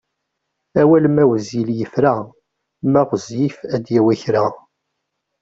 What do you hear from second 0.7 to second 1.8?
Awal ma wezzil